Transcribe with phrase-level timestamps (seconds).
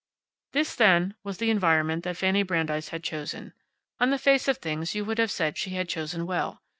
[0.53, 3.53] This, then, was the environment that Fanny Brandeis had chosen.
[3.99, 6.63] On the face of things you would have said she had chosen well.